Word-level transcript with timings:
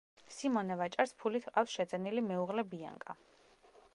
სიმონე 0.35 0.77
ვაჭარს 0.79 1.13
ფულით 1.25 1.45
ჰყავს 1.49 1.77
შეძენილი 1.77 2.25
მეუღლე 2.31 2.65
ბიანკა. 2.75 3.19